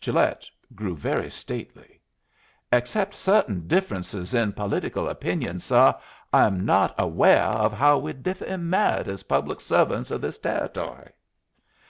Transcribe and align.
Gilet 0.00 0.48
grew 0.74 0.96
very 0.96 1.28
stately. 1.30 2.00
"Except 2.72 3.14
certain 3.14 3.66
differences 3.68 4.32
in 4.32 4.54
political 4.54 5.10
opinions, 5.10 5.64
suh, 5.64 5.92
I 6.32 6.46
am 6.46 6.64
not 6.64 6.96
awah 6.98 7.56
of 7.56 7.74
how 7.74 7.98
we 7.98 8.14
differ 8.14 8.46
in 8.46 8.70
merit 8.70 9.08
as 9.08 9.24
public 9.24 9.60
servants 9.60 10.10
of 10.10 10.22
this 10.22 10.38
Territory." 10.38 11.10